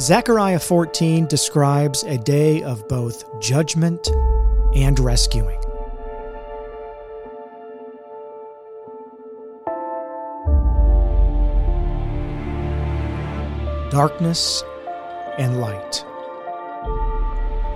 [0.00, 4.08] Zechariah 14 describes a day of both judgment
[4.74, 5.60] and rescuing.
[13.92, 14.64] Darkness
[15.38, 16.04] and light.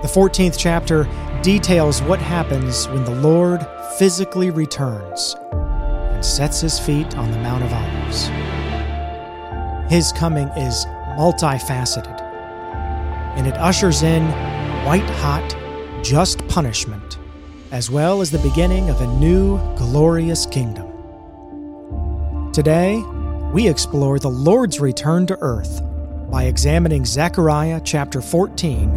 [0.01, 1.07] The 14th chapter
[1.41, 3.65] details what happens when the Lord
[3.97, 8.27] physically returns and sets his feet on the Mount of Olives.
[9.89, 10.85] His coming is
[11.19, 12.18] multifaceted,
[13.35, 14.23] and it ushers in
[14.85, 15.55] white hot,
[16.03, 17.17] just punishment,
[17.71, 20.87] as well as the beginning of a new, glorious kingdom.
[22.51, 23.03] Today,
[23.53, 25.81] we explore the Lord's return to earth
[26.29, 28.89] by examining Zechariah chapter 14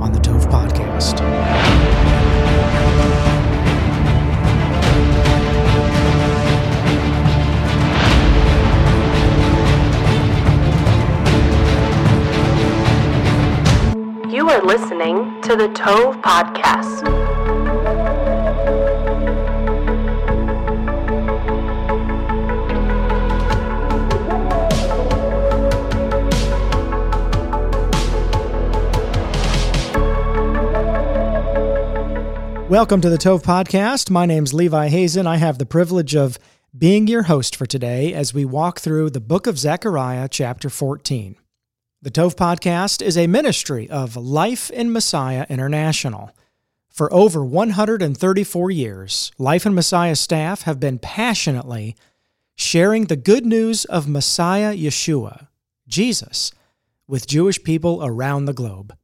[0.00, 1.20] on the Tove Podcast.
[14.42, 17.04] You are listening to the Tove Podcast.
[32.68, 34.10] Welcome to the Tove Podcast.
[34.10, 35.28] My name's Levi Hazen.
[35.28, 36.40] I have the privilege of
[36.76, 41.36] being your host for today as we walk through the book of Zechariah, chapter 14.
[42.04, 46.32] The Tove Podcast is a ministry of Life in Messiah International.
[46.90, 51.94] For over 134 years, Life in Messiah staff have been passionately
[52.56, 55.46] sharing the good news of Messiah Yeshua,
[55.86, 56.50] Jesus,
[57.06, 58.96] with Jewish people around the globe.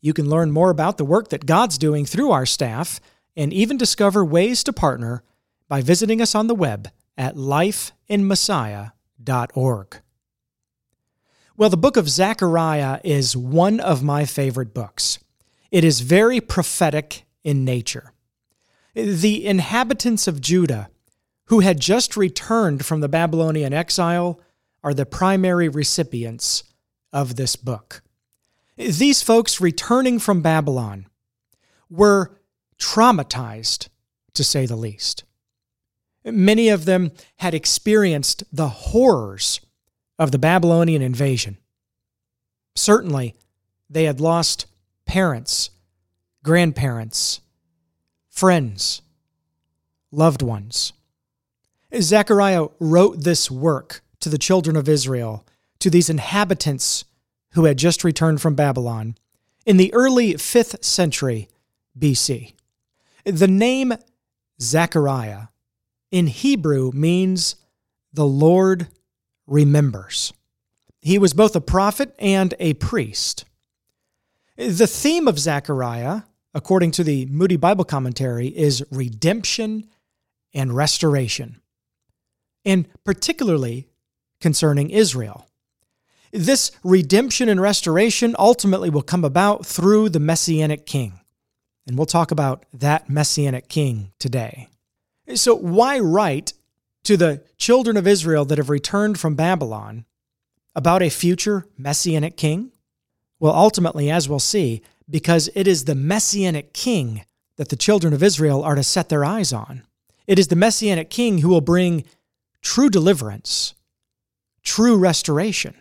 [0.00, 3.00] You can learn more about the work that God's doing through our staff
[3.34, 5.24] and even discover ways to partner
[5.66, 6.88] by visiting us on the web
[7.18, 10.03] at lifeinmessiah.org.
[11.56, 15.20] Well, the book of Zechariah is one of my favorite books.
[15.70, 18.12] It is very prophetic in nature.
[18.94, 20.88] The inhabitants of Judah,
[21.46, 24.40] who had just returned from the Babylonian exile,
[24.82, 26.64] are the primary recipients
[27.12, 28.02] of this book.
[28.76, 31.06] These folks returning from Babylon
[31.88, 32.36] were
[32.80, 33.88] traumatized,
[34.32, 35.22] to say the least.
[36.24, 39.60] Many of them had experienced the horrors
[40.18, 41.58] of the Babylonian invasion.
[42.74, 43.34] Certainly,
[43.88, 44.66] they had lost
[45.06, 45.70] parents,
[46.42, 47.40] grandparents,
[48.30, 49.02] friends,
[50.10, 50.92] loved ones.
[52.00, 55.46] Zechariah wrote this work to the children of Israel,
[55.78, 57.04] to these inhabitants
[57.52, 59.16] who had just returned from Babylon,
[59.64, 61.48] in the early 5th century
[61.98, 62.52] BC.
[63.24, 63.94] The name
[64.60, 65.48] Zechariah
[66.10, 67.56] in Hebrew means
[68.12, 68.88] the Lord
[69.46, 70.32] remembers.
[71.00, 73.44] He was both a prophet and a priest.
[74.56, 76.22] The theme of Zechariah,
[76.54, 79.88] according to the Moody Bible Commentary, is redemption
[80.54, 81.60] and restoration,
[82.64, 83.88] and particularly
[84.40, 85.48] concerning Israel.
[86.32, 91.20] This redemption and restoration ultimately will come about through the Messianic King.
[91.86, 94.68] And we'll talk about that messianic king today.
[95.34, 96.54] So, why write
[97.04, 100.04] to the children of Israel that have returned from Babylon
[100.74, 102.72] about a future messianic king?
[103.38, 107.24] Well, ultimately, as we'll see, because it is the messianic king
[107.56, 109.82] that the children of Israel are to set their eyes on.
[110.26, 112.04] It is the messianic king who will bring
[112.62, 113.74] true deliverance,
[114.62, 115.74] true restoration.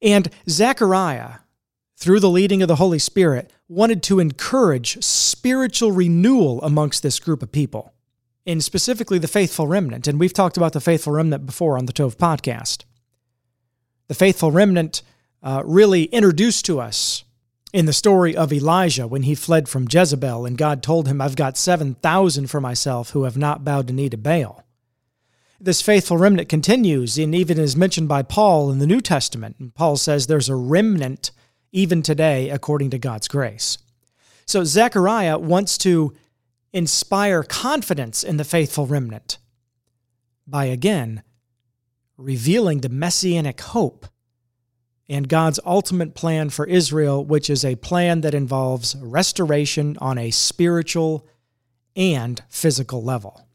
[0.00, 1.36] And Zechariah,
[1.96, 7.42] through the leading of the Holy Spirit, wanted to encourage spiritual renewal amongst this group
[7.42, 7.91] of people,
[8.46, 10.08] and specifically the faithful remnant.
[10.08, 12.84] And we've talked about the faithful remnant before on the Tove podcast.
[14.08, 15.02] The faithful remnant
[15.42, 17.24] uh, really introduced to us
[17.72, 21.36] in the story of Elijah when he fled from Jezebel and God told him, I've
[21.36, 24.64] got 7,000 for myself who have not bowed the knee to Baal.
[25.58, 29.56] This faithful remnant continues and even is mentioned by Paul in the New Testament.
[29.58, 31.30] And Paul says there's a remnant
[31.70, 33.78] even today, according to God's grace.
[34.44, 36.12] So Zechariah wants to
[36.72, 39.38] inspire confidence in the faithful remnant
[40.46, 41.22] by again
[42.16, 44.06] revealing the messianic hope
[45.08, 50.30] and God's ultimate plan for Israel, which is a plan that involves restoration on a
[50.30, 51.26] spiritual
[51.94, 53.46] and physical level.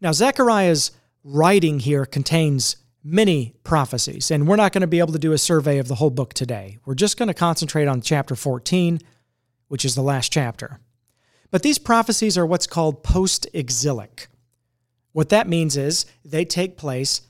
[0.00, 0.92] Now, Zechariah's
[1.24, 5.38] writing here contains many prophecies, and we're not going to be able to do a
[5.38, 6.78] survey of the whole book today.
[6.84, 9.00] We're just going to concentrate on chapter 14,
[9.68, 10.80] which is the last chapter.
[11.50, 14.28] But these prophecies are what's called post exilic.
[15.12, 17.22] What that means is they take place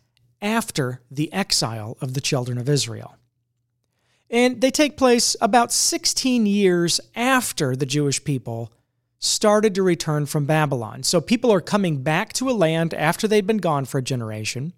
[0.43, 3.17] after the exile of the children of Israel.
[4.31, 8.73] And they take place about 16 years after the Jewish people
[9.19, 11.03] started to return from Babylon.
[11.03, 14.73] So people are coming back to a land after they've been gone for a generation,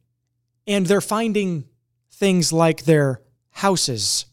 [0.67, 1.65] and they're finding
[2.11, 4.27] things like their houses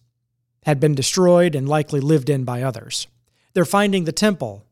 [0.64, 3.08] had been destroyed and likely lived in by others.
[3.54, 4.66] They're finding the temple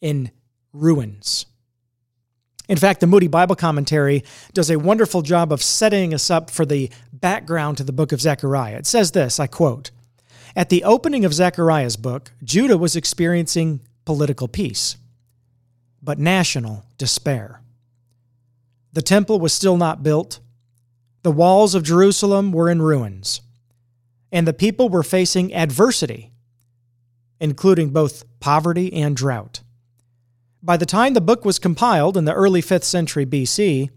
[0.00, 0.30] in
[0.72, 1.46] ruins.
[2.68, 4.22] In fact, the Moody Bible Commentary
[4.52, 8.20] does a wonderful job of setting us up for the background to the book of
[8.20, 8.76] Zechariah.
[8.76, 9.90] It says this I quote
[10.54, 14.98] At the opening of Zechariah's book, Judah was experiencing political peace,
[16.02, 17.62] but national despair.
[18.92, 20.40] The temple was still not built,
[21.22, 23.40] the walls of Jerusalem were in ruins,
[24.30, 26.32] and the people were facing adversity,
[27.40, 29.62] including both poverty and drought.
[30.62, 33.90] By the time the book was compiled in the early 5th century BC,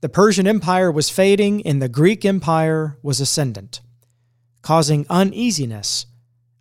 [0.00, 3.80] the Persian Empire was fading and the Greek Empire was ascendant,
[4.62, 6.06] causing uneasiness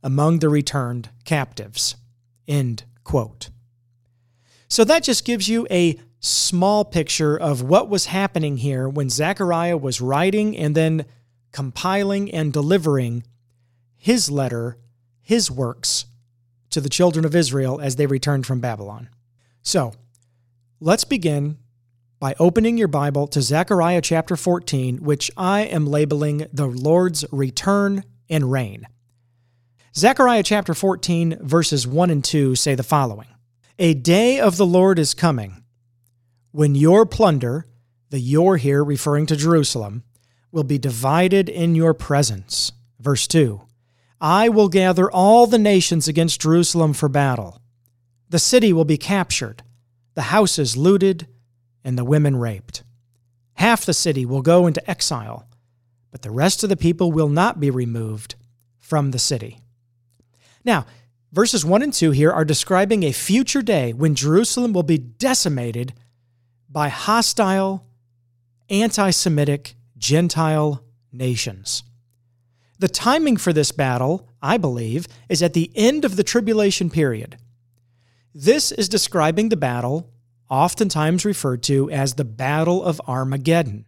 [0.03, 1.95] among the returned captives.
[2.47, 3.49] End quote.
[4.67, 9.77] So that just gives you a small picture of what was happening here when Zechariah
[9.77, 11.05] was writing and then
[11.51, 13.23] compiling and delivering
[13.97, 14.77] his letter,
[15.19, 16.05] his works
[16.69, 19.09] to the children of Israel as they returned from Babylon.
[19.63, 19.93] So
[20.79, 21.57] let's begin
[22.19, 28.03] by opening your Bible to Zechariah chapter 14, which I am labeling the Lord's return
[28.29, 28.87] and reign.
[29.95, 33.27] Zechariah chapter 14, verses 1 and 2 say the following
[33.77, 35.63] A day of the Lord is coming
[36.51, 37.67] when your plunder,
[38.09, 40.03] the your here referring to Jerusalem,
[40.51, 42.71] will be divided in your presence.
[42.99, 43.61] Verse 2
[44.19, 47.60] I will gather all the nations against Jerusalem for battle.
[48.31, 49.62] The city will be captured,
[50.13, 51.28] the houses looted,
[51.83, 52.81] and the women raped.
[53.56, 55.50] Half the city will go into exile,
[56.12, 58.36] but the rest of the people will not be removed
[58.80, 59.60] from the city.
[60.63, 60.86] Now,
[61.33, 65.94] verses 1 and 2 here are describing a future day when Jerusalem will be decimated
[66.69, 67.86] by hostile,
[68.69, 71.83] anti Semitic, Gentile nations.
[72.80, 77.36] The timing for this battle, I believe, is at the end of the tribulation period
[78.33, 80.10] this is describing the battle,
[80.50, 83.86] oftentimes referred to as the Battle of Armageddon.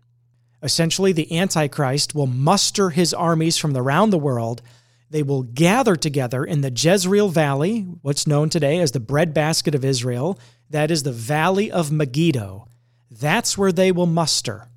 [0.61, 4.61] Essentially, the Antichrist will muster his armies from around the world.
[5.09, 9.85] They will gather together in the Jezreel Valley, what's known today as the breadbasket of
[9.85, 10.39] Israel.
[10.69, 12.67] That is the Valley of Megiddo.
[13.11, 14.69] That's where they will muster.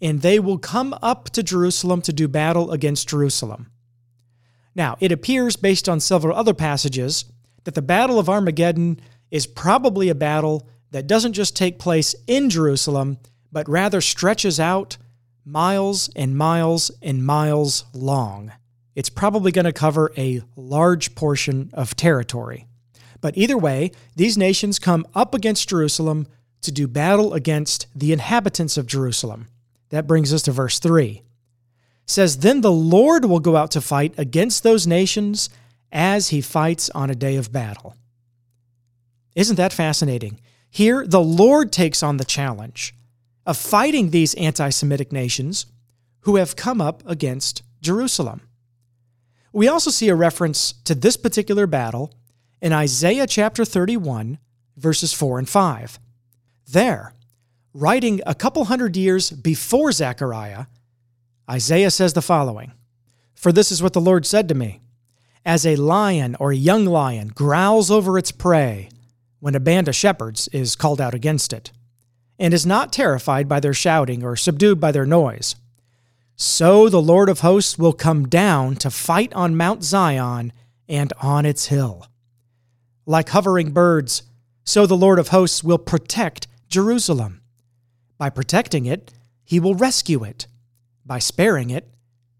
[0.00, 3.70] And they will come up to Jerusalem to do battle against Jerusalem.
[4.74, 7.24] Now, it appears, based on several other passages,
[7.64, 12.50] that the Battle of Armageddon is probably a battle that doesn't just take place in
[12.50, 13.18] Jerusalem,
[13.52, 14.96] but rather stretches out
[15.44, 18.52] miles and miles and miles long.
[18.94, 22.66] It's probably going to cover a large portion of territory.
[23.20, 26.26] But either way, these nations come up against Jerusalem
[26.62, 29.48] to do battle against the inhabitants of Jerusalem.
[29.90, 31.10] That brings us to verse 3.
[31.10, 31.22] It
[32.06, 35.48] says, Then the Lord will go out to fight against those nations
[35.92, 37.96] as he fights on a day of battle.
[39.34, 40.40] Isn't that fascinating?
[40.70, 42.94] Here, the Lord takes on the challenge
[43.46, 45.66] of fighting these anti Semitic nations
[46.20, 48.42] who have come up against Jerusalem.
[49.52, 52.14] We also see a reference to this particular battle
[52.60, 54.38] in Isaiah chapter 31,
[54.76, 55.98] verses 4 and 5.
[56.68, 57.14] There,
[57.74, 60.66] writing a couple hundred years before Zechariah,
[61.50, 62.72] Isaiah says the following
[63.34, 64.80] For this is what the Lord said to me
[65.44, 68.88] as a lion or a young lion growls over its prey
[69.40, 71.72] when a band of shepherds is called out against it,
[72.38, 75.56] and is not terrified by their shouting or subdued by their noise.
[76.36, 80.52] So the Lord of hosts will come down to fight on Mount Zion
[80.88, 82.06] and on its hill.
[83.06, 84.22] Like hovering birds,
[84.64, 87.40] so the Lord of hosts will protect Jerusalem.
[88.18, 89.12] By protecting it,
[89.44, 90.46] he will rescue it.
[91.04, 91.88] By sparing it,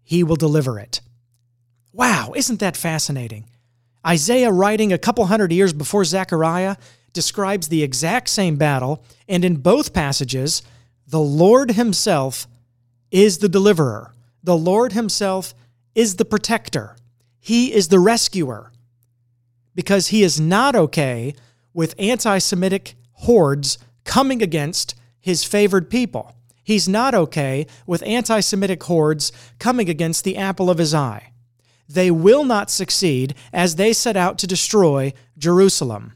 [0.03, 1.01] he will deliver it.
[1.93, 3.45] Wow, isn't that fascinating?
[4.05, 6.77] Isaiah, writing a couple hundred years before Zechariah,
[7.13, 10.63] describes the exact same battle, and in both passages,
[11.05, 12.47] the Lord Himself
[13.11, 14.13] is the deliverer.
[14.43, 15.53] The Lord Himself
[15.93, 16.95] is the protector.
[17.39, 18.71] He is the rescuer.
[19.75, 21.35] Because He is not okay
[21.73, 26.33] with anti Semitic hordes coming against His favored people.
[26.63, 31.30] He's not okay with anti Semitic hordes coming against the apple of His eye
[31.93, 36.13] they will not succeed as they set out to destroy Jerusalem,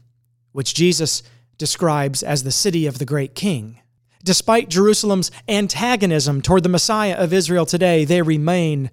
[0.52, 1.22] which Jesus
[1.58, 3.80] describes as the city of the great king.
[4.22, 8.90] Despite Jerusalem's antagonism toward the Messiah of Israel today, they remain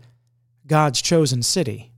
[0.68, 1.92] God's chosen city.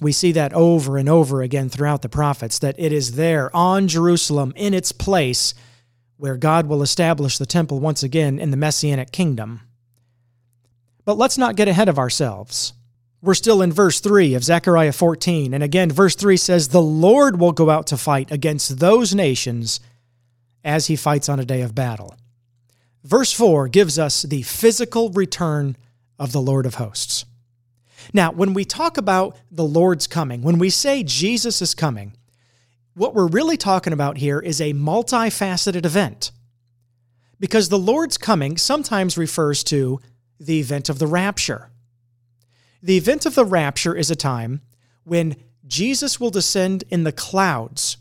[0.00, 3.88] We see that over and over again throughout the prophets that it is there on
[3.88, 5.54] Jerusalem in its place
[6.16, 9.60] where God will establish the temple once again in the Messianic kingdom.
[11.04, 12.72] But let's not get ahead of ourselves.
[13.22, 15.54] We're still in verse 3 of Zechariah 14.
[15.54, 19.78] And again, verse 3 says, The Lord will go out to fight against those nations
[20.64, 22.16] as he fights on a day of battle.
[23.04, 25.76] Verse 4 gives us the physical return
[26.18, 27.24] of the Lord of hosts.
[28.12, 32.16] Now, when we talk about the Lord's coming, when we say Jesus is coming,
[32.94, 36.32] what we're really talking about here is a multifaceted event.
[37.38, 40.00] Because the Lord's coming sometimes refers to
[40.38, 41.71] the event of the rapture.
[42.82, 44.60] The event of the rapture is a time
[45.04, 45.36] when
[45.66, 47.96] Jesus will descend in the clouds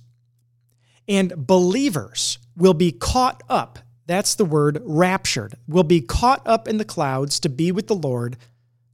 [1.08, 3.80] and believers will be caught up.
[4.08, 7.96] That's the word raptured, will be caught up in the clouds to be with the
[7.96, 8.38] Lord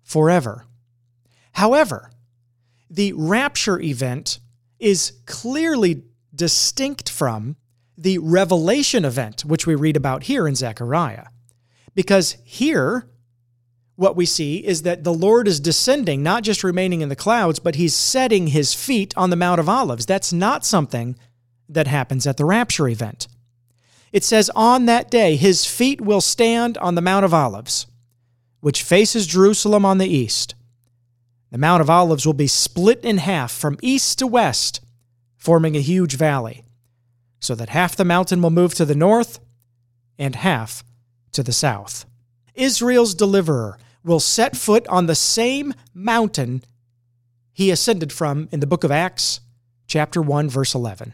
[0.04, 0.66] forever.
[1.54, 2.12] However,
[2.90, 4.40] the rapture event
[4.80, 6.04] is clearly
[6.36, 7.56] distinct from
[7.98, 11.28] the revelation event, which we read about here in Zechariah.
[11.96, 13.10] Because here,
[13.98, 17.58] what we see is that the Lord is descending, not just remaining in the clouds,
[17.58, 20.06] but he's setting his feet on the Mount of Olives.
[20.06, 21.18] That's not something
[21.68, 23.28] that happens at the rapture event.
[24.14, 27.88] It says, On that day, his feet will stand on the Mount of Olives,
[28.60, 30.54] which faces Jerusalem on the east.
[31.52, 34.80] The Mount of Olives will be split in half from east to west,
[35.38, 36.64] forming a huge valley,
[37.40, 39.40] so that half the mountain will move to the north
[40.20, 40.84] and half
[41.32, 42.06] to the south.
[42.54, 46.64] Israel's deliverer will set foot on the same mountain
[47.54, 49.40] he ascended from in the book of Acts,
[49.88, 51.14] chapter 1, verse 11.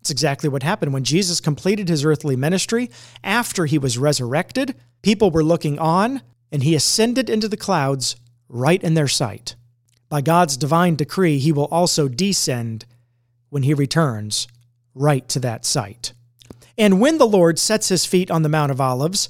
[0.00, 2.90] It's exactly what happened when Jesus completed his earthly ministry.
[3.24, 8.16] After he was resurrected, people were looking on, and he ascended into the clouds
[8.48, 9.56] right in their sight.
[10.08, 12.86] By God's divine decree, he will also descend
[13.50, 14.48] when he returns
[14.94, 16.12] right to that site.
[16.76, 19.28] And when the Lord sets his feet on the Mount of Olives,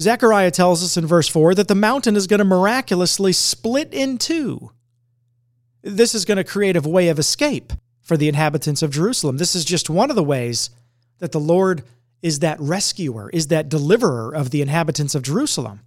[0.00, 4.18] Zechariah tells us in verse 4 that the mountain is going to miraculously split in
[4.18, 4.70] two.
[5.82, 9.38] This is going to create a way of escape for the inhabitants of Jerusalem.
[9.38, 10.70] This is just one of the ways
[11.18, 11.82] that the Lord
[12.22, 15.80] is that rescuer, is that deliverer of the inhabitants of Jerusalem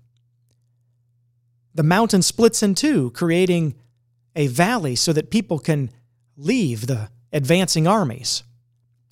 [1.74, 3.76] the mountain splits in two, creating
[4.36, 5.90] a valley so that people can
[6.36, 8.44] leave the advancing armies.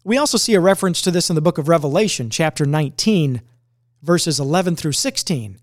[0.03, 3.41] We also see a reference to this in the book of Revelation, chapter 19,
[4.01, 5.60] verses 11 through 16,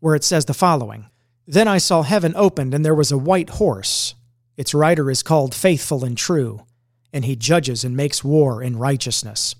[0.00, 1.06] where it says the following
[1.46, 4.14] Then I saw heaven opened, and there was a white horse.
[4.56, 6.62] Its rider is called Faithful and True,
[7.12, 9.54] and he judges and makes war in righteousness.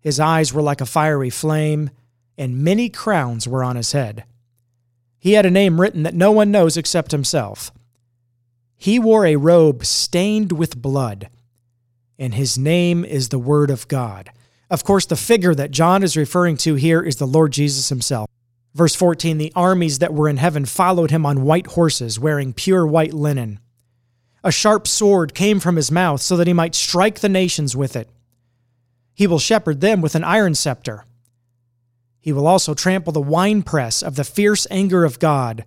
[0.00, 1.90] His eyes were like a fiery flame,
[2.36, 4.24] and many crowns were on his head.
[5.18, 7.72] He had a name written that no one knows except himself.
[8.76, 11.28] He wore a robe stained with blood,
[12.18, 14.30] and his name is the Word of God.
[14.70, 18.28] Of course, the figure that John is referring to here is the Lord Jesus himself.
[18.74, 22.86] Verse 14 The armies that were in heaven followed him on white horses, wearing pure
[22.86, 23.60] white linen.
[24.44, 27.96] A sharp sword came from his mouth so that he might strike the nations with
[27.96, 28.08] it.
[29.14, 31.04] He will shepherd them with an iron scepter.
[32.20, 35.64] He will also trample the winepress of the fierce anger of God,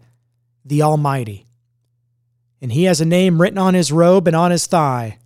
[0.63, 1.46] the Almighty.
[2.62, 5.17] And he has a name written on his robe and on his thigh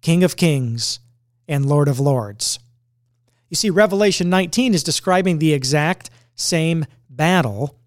[0.00, 1.00] King of Kings
[1.46, 2.58] and Lord of Lords.
[3.54, 7.78] You see, Revelation 19 is describing the exact same battle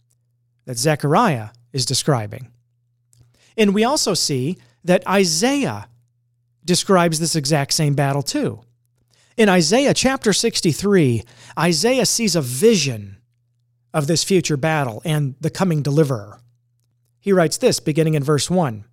[0.63, 2.53] that Zechariah is describing.
[3.57, 5.89] And we also see that Isaiah
[6.63, 8.61] describes this exact same battle too.
[9.35, 11.23] In Isaiah chapter 63,
[11.59, 13.17] Isaiah sees a vision
[13.93, 16.39] of this future battle and the coming deliverer.
[17.19, 18.85] He writes this beginning in verse 1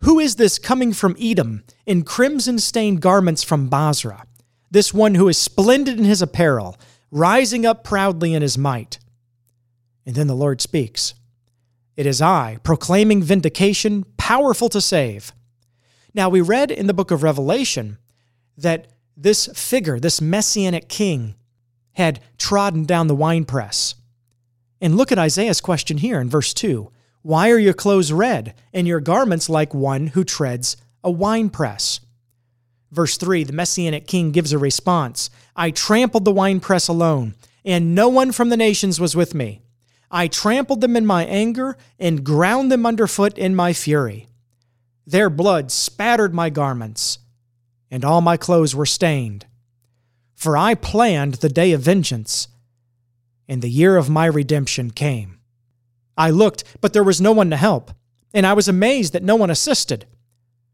[0.00, 4.26] Who is this coming from Edom in crimson stained garments from Bozrah?
[4.70, 6.78] This one who is splendid in his apparel,
[7.10, 8.98] rising up proudly in his might.
[10.06, 11.14] And then the Lord speaks
[11.96, 15.32] It is I, proclaiming vindication, powerful to save.
[16.14, 17.98] Now, we read in the book of Revelation
[18.56, 21.34] that this figure, this messianic king,
[21.92, 23.94] had trodden down the winepress.
[24.80, 26.90] And look at Isaiah's question here in verse 2
[27.22, 32.00] Why are your clothes red, and your garments like one who treads a winepress?
[32.90, 38.08] Verse 3 The messianic king gives a response I trampled the winepress alone, and no
[38.08, 39.62] one from the nations was with me.
[40.10, 44.28] I trampled them in my anger and ground them underfoot in my fury.
[45.06, 47.18] Their blood spattered my garments
[47.90, 49.46] and all my clothes were stained.
[50.34, 52.48] For I planned the day of vengeance,
[53.48, 55.40] and the year of my redemption came.
[56.16, 57.90] I looked, but there was no one to help.
[58.32, 60.06] and I was amazed that no one assisted.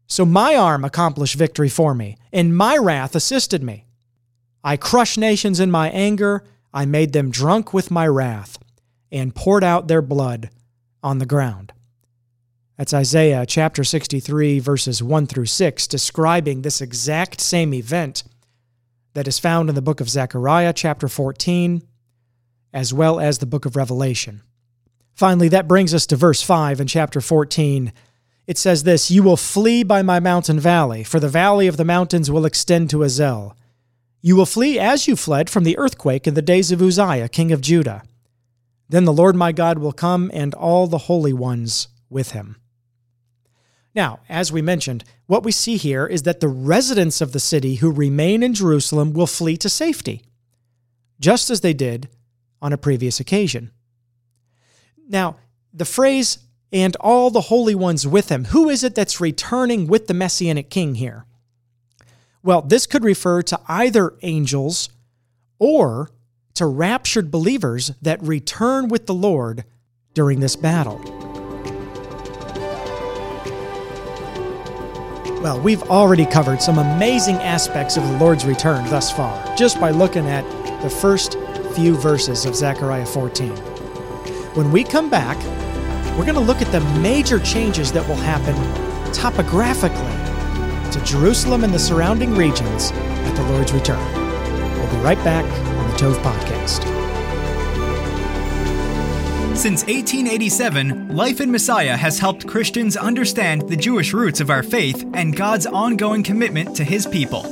[0.07, 3.85] So my arm accomplished victory for me, and my wrath assisted me.
[4.63, 8.57] I crushed nations in my anger, I made them drunk with my wrath,
[9.11, 10.49] and poured out their blood
[11.03, 11.73] on the ground.
[12.77, 18.23] That's Isaiah chapter 63, verses 1 through 6, describing this exact same event
[19.13, 21.81] that is found in the book of Zechariah, chapter 14,
[22.71, 24.41] as well as the book of Revelation.
[25.15, 27.91] Finally, that brings us to verse 5 in chapter 14.
[28.47, 31.85] It says this You will flee by my mountain valley, for the valley of the
[31.85, 33.55] mountains will extend to Azel.
[34.21, 37.51] You will flee as you fled from the earthquake in the days of Uzziah, king
[37.51, 38.03] of Judah.
[38.89, 42.55] Then the Lord my God will come, and all the holy ones with him.
[43.93, 47.75] Now, as we mentioned, what we see here is that the residents of the city
[47.75, 50.23] who remain in Jerusalem will flee to safety,
[51.19, 52.07] just as they did
[52.61, 53.71] on a previous occasion.
[55.09, 55.37] Now,
[55.73, 56.39] the phrase,
[56.71, 60.69] and all the holy ones with him, who is it that's returning with the Messianic
[60.69, 61.25] king here?
[62.43, 64.89] Well, this could refer to either angels
[65.59, 66.11] or
[66.55, 69.63] to raptured believers that return with the Lord
[70.13, 71.01] during this battle.
[75.41, 79.91] Well, we've already covered some amazing aspects of the Lord's return thus far, just by
[79.91, 80.43] looking at
[80.81, 81.37] the first
[81.75, 83.49] few verses of Zechariah 14.
[84.55, 85.37] When we come back,
[86.17, 88.55] we're going to look at the major changes that will happen
[89.13, 94.03] topographically to Jerusalem and the surrounding regions at the Lord's return.
[94.79, 96.83] We'll be right back on the Tove Podcast.
[99.55, 105.07] Since 1887, Life in Messiah has helped Christians understand the Jewish roots of our faith
[105.13, 107.43] and God's ongoing commitment to His people.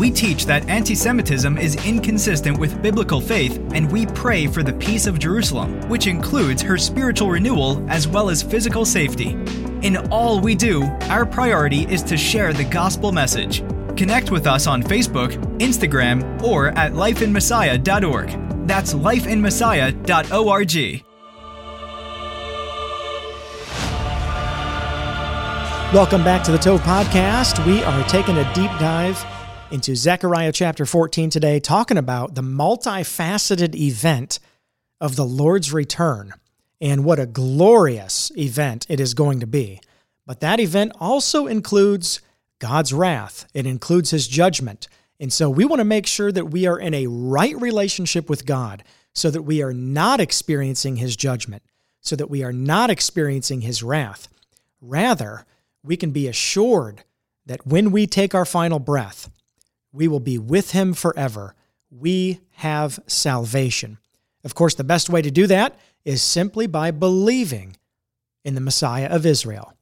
[0.00, 4.72] We teach that anti Semitism is inconsistent with biblical faith, and we pray for the
[4.72, 9.32] peace of Jerusalem, which includes her spiritual renewal as well as physical safety.
[9.82, 13.62] In all we do, our priority is to share the gospel message.
[13.94, 18.66] Connect with us on Facebook, Instagram, or at lifeinmessiah.org.
[18.66, 21.04] That's lifeinmessiah.org.
[25.92, 27.66] Welcome back to the Tove Podcast.
[27.66, 29.22] We are taking a deep dive
[29.70, 34.40] into Zechariah chapter 14 today, talking about the multifaceted event
[35.00, 36.32] of the Lord's return
[36.80, 39.80] and what a glorious event it is going to be.
[40.26, 42.20] But that event also includes
[42.58, 44.88] God's wrath, it includes his judgment.
[45.18, 48.46] And so we want to make sure that we are in a right relationship with
[48.46, 48.82] God
[49.14, 51.62] so that we are not experiencing his judgment,
[52.00, 54.28] so that we are not experiencing his wrath.
[54.80, 55.44] Rather,
[55.82, 57.04] we can be assured
[57.46, 59.30] that when we take our final breath,
[59.92, 61.54] we will be with him forever.
[61.90, 63.98] We have salvation.
[64.44, 67.76] Of course, the best way to do that is simply by believing
[68.44, 69.74] in the Messiah of Israel,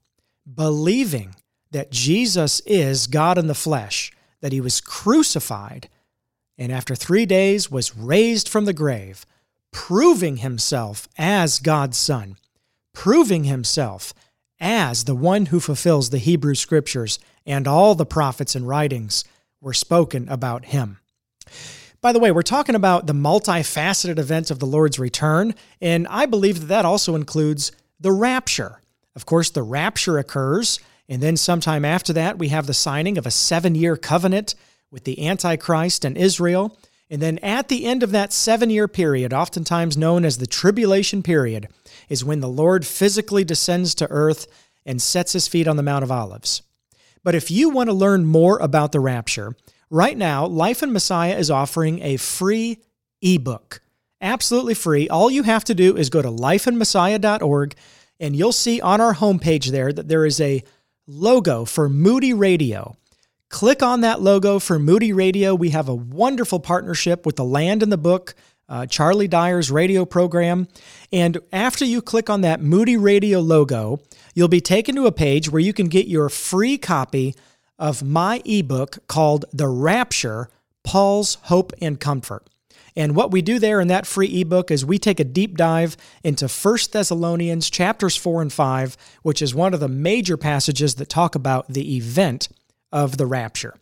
[0.53, 1.37] believing
[1.71, 5.89] that Jesus is God in the flesh, that he was crucified,
[6.57, 9.25] and after three days was raised from the grave,
[9.71, 12.37] proving himself as God's Son,
[12.93, 14.13] proving himself
[14.59, 19.25] as the one who fulfills the Hebrew scriptures and all the prophets and writings
[19.61, 20.99] were spoken about him.
[22.01, 26.27] By the way, we're talking about the multifaceted events of the Lord's return, and I
[26.27, 28.81] believe that that also includes the rapture.
[29.17, 33.27] Of course, the rapture occurs, and then sometime after that, we have the signing of
[33.27, 34.55] a seven year covenant
[34.91, 36.79] with the Antichrist and Israel.
[37.11, 41.23] And then at the end of that seven year period, oftentimes known as the tribulation
[41.23, 41.69] period,
[42.09, 44.47] is when the Lord physically descends to earth
[44.85, 46.63] and sets his feet on the Mount of Olives.
[47.23, 49.57] But if you want to learn more about the rapture,
[49.91, 52.79] right now, Life in Messiah is offering a free
[53.23, 53.81] ebook.
[54.21, 55.09] Absolutely free.
[55.09, 57.75] All you have to do is go to lifeinmessiah.org
[58.21, 60.63] and you'll see on our homepage there that there is a
[61.07, 62.97] logo for Moody Radio.
[63.49, 65.55] Click on that logo for Moody Radio.
[65.55, 68.35] We have a wonderful partnership with the Land and the Book,
[68.69, 70.69] uh, Charlie Dyer's radio program.
[71.13, 74.01] And after you click on that Moody Radio logo,
[74.39, 77.35] you'll be taken to a page where you can get your free copy
[77.77, 80.49] of my ebook called The Rapture
[80.85, 82.49] Paul's Hope and Comfort.
[82.95, 85.97] And what we do there in that free ebook is we take a deep dive
[86.23, 91.09] into 1 Thessalonians chapters 4 and 5, which is one of the major passages that
[91.09, 92.49] talk about the event
[92.93, 93.75] of the rapture.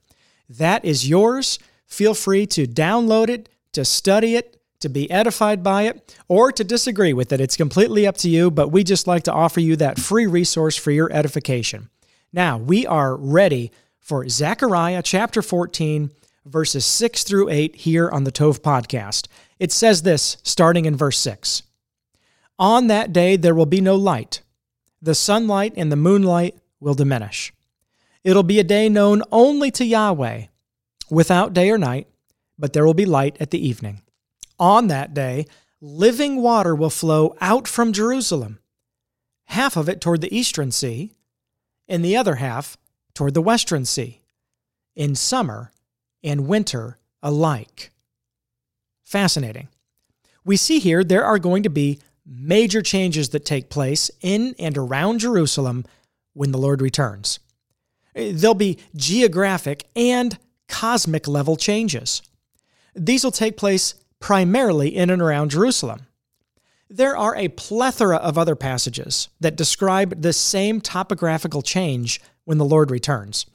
[0.49, 1.59] That is yours.
[1.87, 6.62] Feel free to download it, to study it, to be edified by it, or to
[6.62, 7.40] disagree with it.
[7.40, 10.77] It's completely up to you, but we just like to offer you that free resource
[10.77, 11.90] for your edification.
[12.33, 16.12] Now, we are ready for Zechariah chapter 14,
[16.44, 19.27] verses 6 through 8 here on the Tove podcast.
[19.59, 21.64] It says this, starting in verse 6
[22.57, 24.40] On that day there will be no light,
[25.03, 27.53] The sunlight and the moonlight will diminish.
[28.22, 30.44] It'll be a day known only to Yahweh,
[31.11, 32.07] without day or night,
[32.57, 34.03] but there will be light at the evening.
[34.59, 35.47] On that day,
[35.81, 38.59] living water will flow out from Jerusalem,
[39.45, 41.12] half of it toward the eastern sea,
[41.88, 42.77] and the other half
[43.14, 44.23] toward the western sea,
[44.95, 45.73] in summer
[46.23, 47.90] and winter alike.
[49.05, 49.69] Fascinating.
[50.45, 54.77] We see here there are going to be major changes that take place in and
[54.77, 55.85] around Jerusalem
[56.33, 57.38] when the Lord returns.
[58.14, 60.38] There'll be geographic and
[60.69, 62.23] cosmic level changes.
[62.95, 66.07] These will take place primarily in and around Jerusalem.
[66.89, 72.65] There are a plethora of other passages that describe the same topographical change when the
[72.65, 73.47] Lord returns.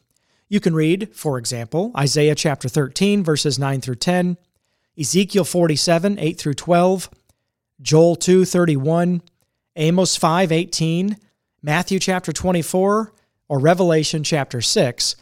[0.49, 4.37] You can read, for example, Isaiah chapter 13, verses 9 through 10,
[4.99, 7.09] Ezekiel 47, 8 through 12,
[7.81, 9.21] Joel 2, 31,
[9.77, 11.17] Amos 5, 18,
[11.61, 13.13] Matthew chapter 24,
[13.47, 15.15] or Revelation chapter 6,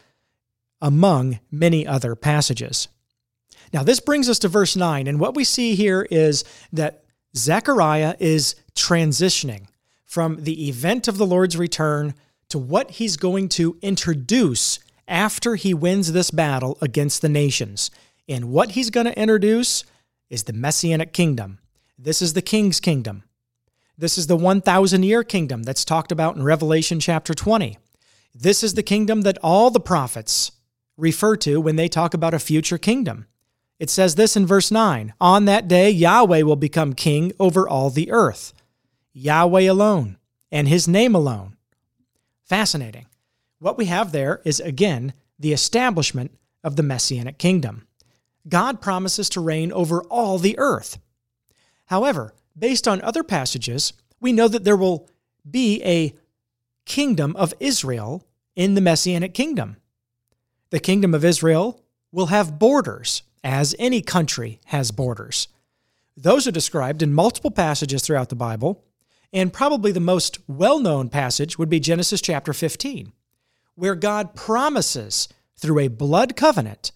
[0.82, 2.88] among many other passages.
[3.72, 7.04] Now, this brings us to verse 9, and what we see here is that
[7.36, 9.68] Zechariah is transitioning
[10.06, 12.16] from the event of the Lord's return
[12.50, 17.92] to what he's going to introduce after he wins this battle against the nations.
[18.28, 19.84] And what he's going to introduce
[20.30, 21.60] is the Messianic kingdom.
[21.98, 23.24] This is the king's kingdom.
[23.98, 27.78] This is the 1,000 year kingdom that's talked about in Revelation chapter 20.
[28.34, 30.52] This is the kingdom that all the prophets
[30.96, 33.28] refer to when they talk about a future kingdom.
[33.80, 37.90] It says this in verse 9 On that day, Yahweh will become king over all
[37.90, 38.54] the earth.
[39.14, 40.18] Yahweh alone,
[40.52, 41.56] and his name alone.
[42.44, 43.06] Fascinating.
[43.60, 47.88] What we have there is, again, the establishment of the Messianic kingdom.
[48.48, 51.00] God promises to reign over all the earth.
[51.86, 55.10] However, based on other passages, we know that there will
[55.50, 56.14] be a
[56.86, 59.78] kingdom of Israel in the Messianic kingdom.
[60.70, 65.48] The kingdom of Israel will have borders as any country has borders.
[66.16, 68.84] Those are described in multiple passages throughout the Bible,
[69.32, 73.14] and probably the most well known passage would be Genesis chapter 15,
[73.76, 76.92] where God promises through a blood covenant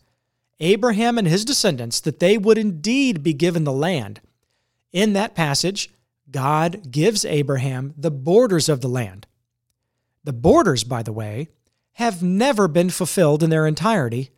[0.60, 4.22] Abraham and his descendants that they would indeed be given the land.
[4.92, 5.90] In that passage,
[6.30, 9.28] God gives Abraham the borders of the land.
[10.24, 11.50] The borders, by the way,
[11.94, 14.32] have never been fulfilled in their entirety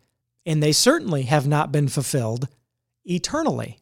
[0.46, 2.48] and they certainly have not been fulfilled
[3.04, 3.78] eternally.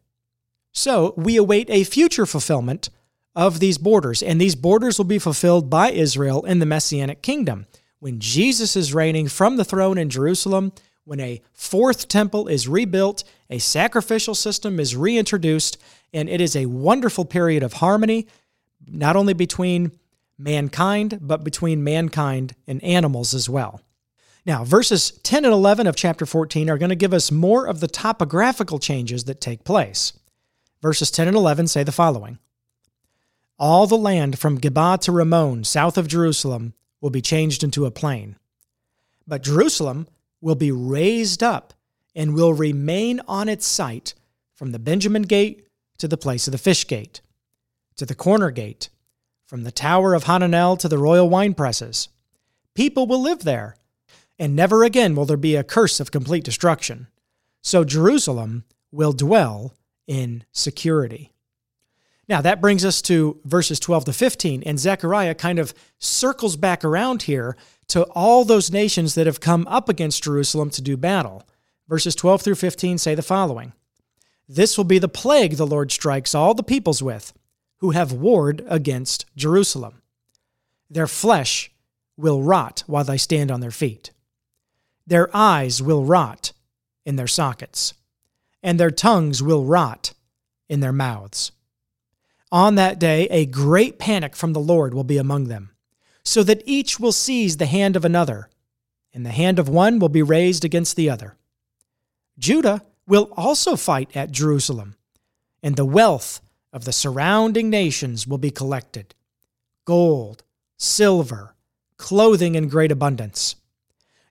[0.72, 2.90] So we await a future fulfillment
[3.36, 7.66] of these borders, and these borders will be fulfilled by Israel in the Messianic kingdom.
[7.98, 10.72] When Jesus is reigning from the throne in Jerusalem,
[11.04, 15.78] when a fourth temple is rebuilt, a sacrificial system is reintroduced,
[16.12, 18.26] and it is a wonderful period of harmony,
[18.86, 19.92] not only between
[20.38, 23.80] mankind, but between mankind and animals as well.
[24.46, 27.80] Now, verses 10 and 11 of chapter 14 are going to give us more of
[27.80, 30.12] the topographical changes that take place.
[30.82, 32.38] Verses 10 and 11 say the following
[33.58, 37.90] All the land from Geba to Rimmon, south of Jerusalem, will be changed into a
[37.90, 38.36] plain.
[39.26, 40.08] But Jerusalem
[40.42, 41.72] will be raised up
[42.14, 44.12] and will remain on its site
[44.54, 45.66] from the Benjamin gate
[45.98, 47.22] to the place of the fish gate,
[47.96, 48.90] to the corner gate,
[49.46, 52.08] from the tower of Hananel to the royal wine presses.
[52.74, 53.76] People will live there
[54.38, 57.08] and never again will there be a curse of complete destruction.
[57.62, 59.74] So Jerusalem will dwell
[60.06, 61.32] in security.
[62.28, 66.82] Now, that brings us to verses 12 to 15, and Zechariah kind of circles back
[66.84, 67.56] around here
[67.88, 71.46] to all those nations that have come up against Jerusalem to do battle.
[71.86, 73.74] Verses 12 through 15 say the following
[74.48, 77.34] This will be the plague the Lord strikes all the peoples with,
[77.78, 80.00] who have warred against Jerusalem.
[80.88, 81.70] Their flesh
[82.16, 84.12] will rot while they stand on their feet.
[85.06, 86.52] Their eyes will rot
[87.04, 87.94] in their sockets,
[88.62, 90.14] and their tongues will rot
[90.68, 91.52] in their mouths.
[92.50, 95.70] On that day, a great panic from the Lord will be among them,
[96.24, 98.48] so that each will seize the hand of another,
[99.12, 101.36] and the hand of one will be raised against the other.
[102.38, 104.96] Judah will also fight at Jerusalem,
[105.62, 106.40] and the wealth
[106.72, 109.14] of the surrounding nations will be collected
[109.84, 110.42] gold,
[110.78, 111.54] silver,
[111.98, 113.56] clothing in great abundance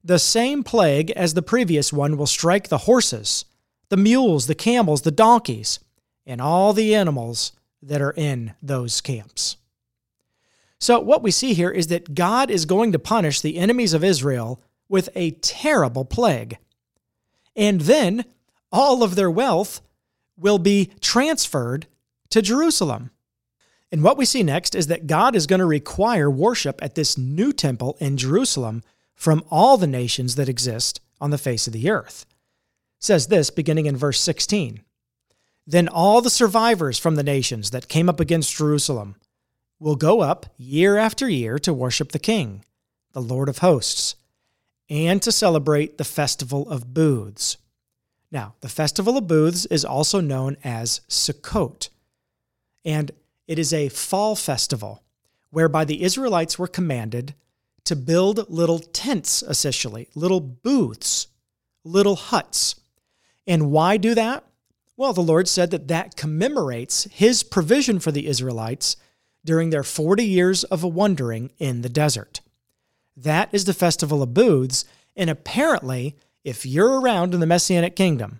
[0.04, 3.46] the same plague as the previous one will strike the horses,
[3.90, 5.80] the mules, the camels, the donkeys,
[6.26, 9.58] and all the animals that are in those camps.
[10.80, 14.04] So, what we see here is that God is going to punish the enemies of
[14.04, 16.58] Israel with a terrible plague.
[17.56, 18.26] And then
[18.72, 19.82] all of their wealth
[20.38, 21.88] will be transferred
[22.32, 23.12] to Jerusalem.
[23.92, 27.18] And what we see next is that God is going to require worship at this
[27.18, 28.84] new temple in Jerusalem
[29.16, 32.26] from all the nations that exist on the face of the earth.
[33.00, 34.82] It says this beginning in verse 16.
[35.66, 39.16] Then all the survivors from the nations that came up against Jerusalem
[39.80, 42.64] will go up year after year to worship the King,
[43.14, 44.16] the Lord of hosts,
[44.90, 47.58] and to celebrate the Festival of Booths.
[48.32, 51.90] Now, the Festival of Booths is also known as Sukkot,
[52.84, 53.12] and
[53.48, 55.04] it is a fall festival
[55.50, 57.36] whereby the Israelites were commanded
[57.86, 61.28] to build little tents, essentially, little booths,
[61.84, 62.76] little huts.
[63.46, 64.46] And why do that?
[64.96, 68.96] Well, the Lord said that that commemorates his provision for the Israelites
[69.44, 72.42] during their 40 years of a wandering in the desert.
[73.18, 78.40] That is the Festival of Booths, and apparently, if you're around in the Messianic kingdom,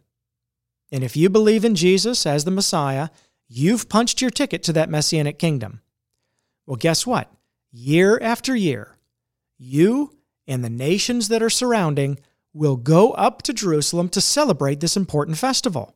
[0.92, 3.10] and if you believe in Jesus as the Messiah,
[3.48, 5.82] you've punched your ticket to that Messianic kingdom.
[6.66, 7.32] Well, guess what?
[7.72, 8.93] Year after year,
[9.64, 12.20] you and the nations that are surrounding
[12.54, 15.96] will go up to Jerusalem to celebrate this important festival.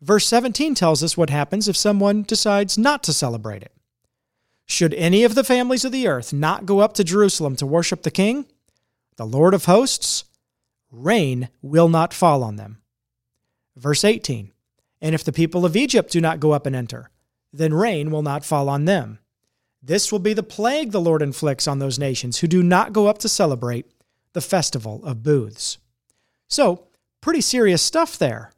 [0.00, 3.72] Verse 17 tells us what happens if someone decides not to celebrate it.
[4.66, 8.02] Should any of the families of the earth not go up to Jerusalem to worship
[8.02, 8.46] the King,
[9.16, 10.24] the Lord of hosts,
[10.90, 12.82] rain will not fall on them.
[13.76, 14.52] Verse 18
[15.00, 17.10] And if the people of Egypt do not go up and enter,
[17.52, 19.18] then rain will not fall on them.
[19.86, 23.06] This will be the plague the Lord inflicts on those nations who do not go
[23.06, 23.86] up to celebrate
[24.32, 25.78] the festival of booths.
[26.48, 26.88] So,
[27.20, 28.50] pretty serious stuff there.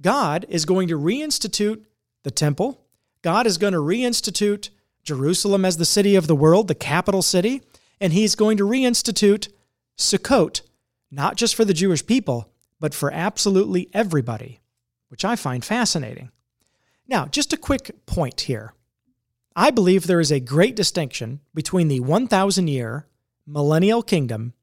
[0.00, 1.82] God is going to reinstitute
[2.22, 2.80] the temple.
[3.20, 4.70] God is going to reinstitute
[5.04, 7.60] Jerusalem as the city of the world, the capital city,
[8.00, 9.48] and he's going to reinstitute
[9.98, 10.62] Sukkot,
[11.10, 12.48] not just for the Jewish people,
[12.80, 14.60] but for absolutely everybody,
[15.08, 16.30] which I find fascinating.
[17.06, 18.72] Now, just a quick point here.
[19.54, 23.06] I believe there is a great distinction between the 1,000 year
[23.46, 24.54] millennial kingdom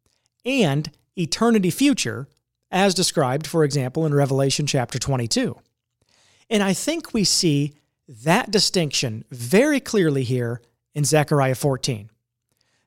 [0.46, 2.28] and eternity future,
[2.72, 5.58] as described, for example, in Revelation chapter 22.
[6.50, 7.74] And I think we see
[8.08, 10.62] that distinction very clearly here
[10.96, 12.10] in Zechariah 14.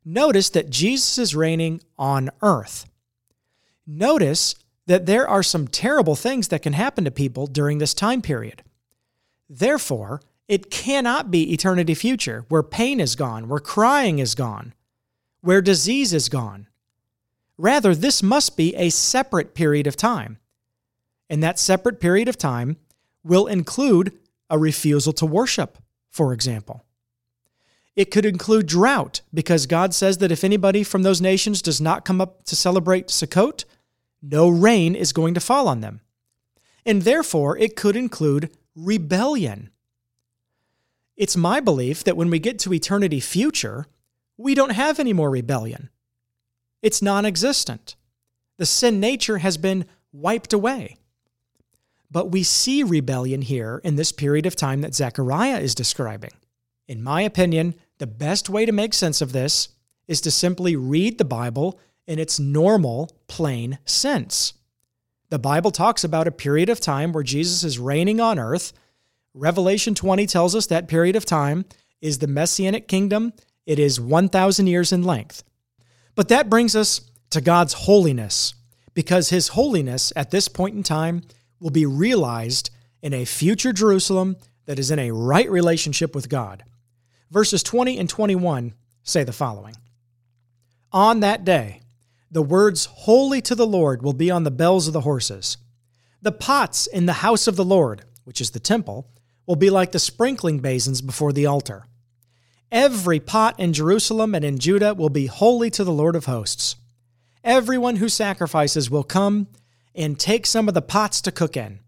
[0.04, 2.86] Notice that Jesus is reigning on earth.
[3.86, 8.20] Notice that there are some terrible things that can happen to people during this time
[8.20, 8.62] period.
[9.48, 14.74] Therefore, it cannot be eternity future, where pain is gone, where crying is gone,
[15.40, 16.68] where disease is gone.
[17.56, 20.38] Rather, this must be a separate period of time.
[21.30, 22.76] And that separate period of time
[23.24, 24.18] will include
[24.50, 25.78] a refusal to worship,
[26.10, 26.84] for example.
[27.94, 32.04] It could include drought, because God says that if anybody from those nations does not
[32.04, 33.64] come up to celebrate Sukkot,
[34.22, 36.00] no rain is going to fall on them.
[36.84, 39.70] And therefore, it could include rebellion.
[41.16, 43.86] It's my belief that when we get to eternity future,
[44.36, 45.90] we don't have any more rebellion.
[46.82, 47.96] It's non existent.
[48.58, 50.96] The sin nature has been wiped away.
[52.10, 56.32] But we see rebellion here in this period of time that Zechariah is describing.
[56.86, 59.70] In my opinion, the best way to make sense of this
[60.08, 64.54] is to simply read the Bible in its normal, plain sense.
[65.30, 68.72] The Bible talks about a period of time where Jesus is reigning on earth
[69.34, 71.64] Revelation 20 tells us that period of time
[72.00, 73.32] is the Messianic kingdom.
[73.64, 75.42] It is 1,000 years in length.
[76.14, 78.54] But that brings us to God's holiness,
[78.92, 81.22] because His holiness at this point in time
[81.60, 86.64] will be realized in a future Jerusalem that is in a right relationship with God.
[87.30, 89.74] Verses 20 and 21 say the following
[90.92, 91.80] On that day,
[92.30, 95.56] the words holy to the Lord will be on the bells of the horses.
[96.20, 99.08] The pots in the house of the Lord, which is the temple,
[99.46, 101.86] will be like the sprinkling basins before the altar.
[102.70, 106.76] Every pot in Jerusalem and in Judah will be holy to the Lord of hosts.
[107.44, 109.48] Everyone who sacrifices will come
[109.94, 111.80] and take some of the pots to cook in.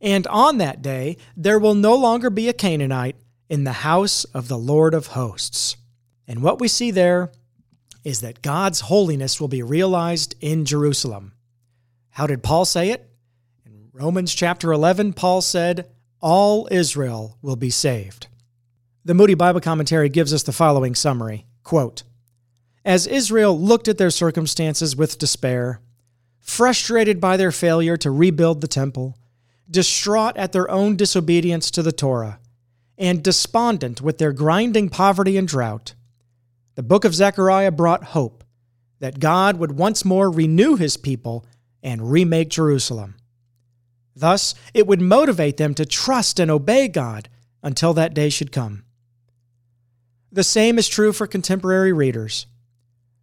[0.00, 3.16] And on that day, there will no longer be a Canaanite
[3.48, 5.76] in the house of the Lord of hosts.
[6.26, 7.30] And what we see there
[8.02, 11.32] is that God's holiness will be realized in Jerusalem.
[12.10, 13.08] How did Paul say it?
[13.64, 15.88] In Romans chapter 11, Paul said,
[16.26, 18.26] all Israel will be saved.
[19.04, 22.02] The Moody Bible Commentary gives us the following summary quote,
[22.84, 25.80] As Israel looked at their circumstances with despair,
[26.40, 29.16] frustrated by their failure to rebuild the temple,
[29.70, 32.40] distraught at their own disobedience to the Torah,
[32.98, 35.94] and despondent with their grinding poverty and drought,
[36.74, 38.42] the book of Zechariah brought hope
[38.98, 41.46] that God would once more renew his people
[41.84, 43.14] and remake Jerusalem.
[44.16, 47.28] Thus, it would motivate them to trust and obey God
[47.62, 48.84] until that day should come.
[50.32, 52.46] The same is true for contemporary readers.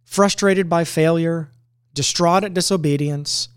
[0.04, 1.50] Frustrated by failure,
[1.92, 3.48] distraught at disobedience,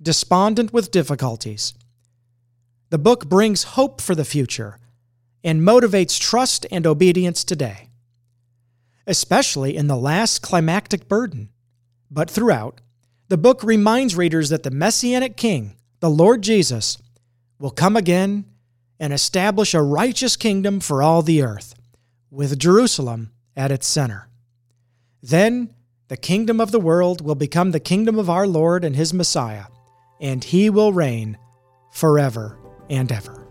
[0.00, 1.74] despondent with difficulties.
[2.88, 4.78] The book brings hope for the future
[5.44, 7.90] and motivates trust and obedience today,
[9.06, 11.50] especially in the last climactic burden.
[12.10, 12.80] But throughout,
[13.28, 16.98] the book reminds readers that the Messianic King, the Lord Jesus,
[17.58, 18.44] will come again
[18.98, 21.74] and establish a righteous kingdom for all the earth,
[22.30, 24.28] with Jerusalem at its center.
[25.22, 25.74] Then
[26.08, 29.64] the kingdom of the world will become the kingdom of our Lord and his Messiah,
[30.20, 31.38] and he will reign
[31.92, 33.46] forever and ever.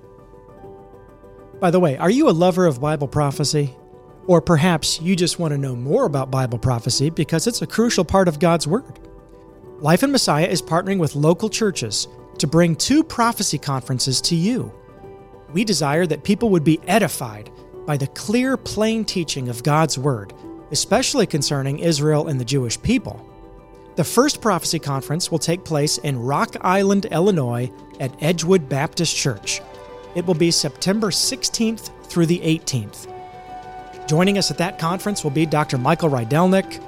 [1.59, 3.75] By the way, are you a lover of Bible prophecy?
[4.27, 8.03] Or perhaps you just want to know more about Bible prophecy because it's a crucial
[8.03, 8.99] part of God's Word.
[9.79, 12.07] Life in Messiah is partnering with local churches
[12.39, 14.73] to bring two prophecy conferences to you.
[15.53, 17.49] We desire that people would be edified
[17.85, 20.33] by the clear, plain teaching of God's Word,
[20.71, 23.25] especially concerning Israel and the Jewish people.
[23.95, 29.61] The first prophecy conference will take place in Rock Island, Illinois at Edgewood Baptist Church.
[30.15, 33.07] It will be September 16th through the 18th.
[34.07, 35.77] Joining us at that conference will be Dr.
[35.77, 36.81] Michael Rydelnik,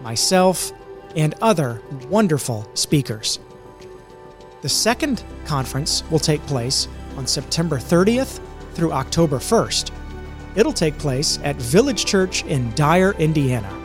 [0.00, 0.72] myself,
[1.16, 3.38] and other wonderful speakers.
[4.62, 8.40] The second conference will take place on September 30th
[8.74, 9.90] through October 1st.
[10.54, 13.76] It'll take place at Village Church in Dyer, Indiana.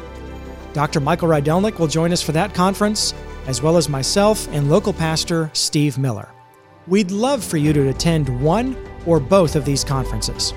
[0.73, 0.99] Dr.
[0.99, 3.15] Michael Rydelnik will join us for that conference,
[3.47, 6.29] as well as myself and local pastor Steve Miller.
[6.85, 10.53] We'd love for you to attend one or both of these conferences.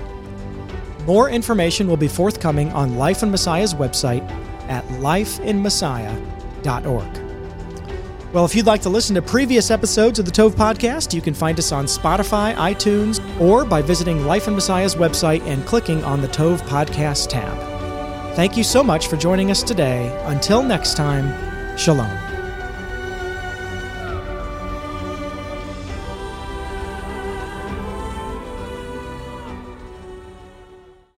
[1.05, 4.29] More information will be forthcoming on Life in Messiah's website
[4.69, 7.20] at lifeinmessiah.org.
[8.33, 11.33] Well, if you'd like to listen to previous episodes of the Tove Podcast, you can
[11.33, 16.21] find us on Spotify, iTunes, or by visiting Life in Messiah's website and clicking on
[16.21, 17.57] the Tove Podcast tab.
[18.35, 20.17] Thank you so much for joining us today.
[20.27, 22.30] Until next time, Shalom.